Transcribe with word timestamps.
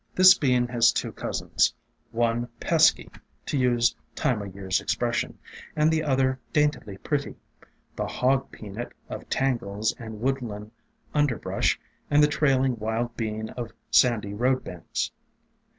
This 0.15 0.35
Bean 0.35 0.67
has 0.69 0.91
two 0.91 1.11
cousins, 1.11 1.75
one 2.09 2.47
"pesky," 2.59 3.07
to 3.45 3.55
use 3.55 3.95
Time 4.15 4.41
o' 4.41 4.45
Year's 4.45 4.81
expression, 4.81 5.37
and 5.75 5.91
the 5.91 6.01
other 6.01 6.39
daintily 6.51 6.97
pretty,— 6.97 7.35
the 7.97 8.07
Hog 8.07 8.51
Peanut 8.51 8.93
of 9.09 9.29
tangles 9.29 9.93
and 9.99 10.19
woodland 10.19 10.71
underbrush, 11.13 11.79
and 12.09 12.23
the 12.23 12.27
Trailing 12.27 12.77
Wild 12.77 13.15
Bean 13.15 13.49
of 13.51 13.73
sandy 13.91 14.33
road 14.33 14.63
banks. 14.63 15.11